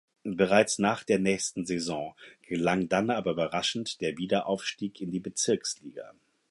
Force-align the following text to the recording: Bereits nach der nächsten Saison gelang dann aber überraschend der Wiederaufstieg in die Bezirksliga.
Bereits 0.23 0.79
nach 0.79 1.03
der 1.03 1.19
nächsten 1.19 1.67
Saison 1.67 2.15
gelang 2.47 2.89
dann 2.89 3.11
aber 3.11 3.33
überraschend 3.33 4.01
der 4.01 4.17
Wiederaufstieg 4.17 4.99
in 4.99 5.11
die 5.11 5.19
Bezirksliga. 5.19 6.15